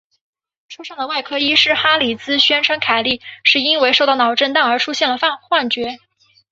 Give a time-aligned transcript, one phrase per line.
[0.67, 5.99] 车上的外科医师哈里兹宣称凯莉是因为受到脑震荡而出现了幻觉。